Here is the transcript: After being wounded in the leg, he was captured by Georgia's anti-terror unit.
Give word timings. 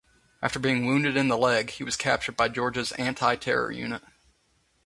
After 0.41 0.57
being 0.57 0.87
wounded 0.87 1.15
in 1.15 1.27
the 1.27 1.37
leg, 1.37 1.69
he 1.69 1.83
was 1.83 1.95
captured 1.95 2.35
by 2.35 2.47
Georgia's 2.49 2.91
anti-terror 2.93 3.71
unit. 3.71 4.01